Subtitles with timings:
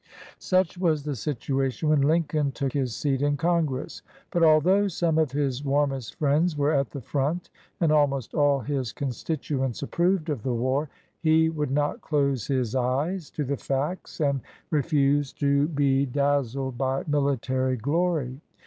[0.39, 5.31] Such was the situation when Lincoln took his seat in Congress; but although some of
[5.31, 10.55] his warmest friends were at the front and almost all his constituents approved of the
[10.55, 14.41] war, he would not close his eyes to the facts and
[14.71, 16.13] refused to be 150 IN CONGRESS
[16.49, 18.41] dazzled by military glory.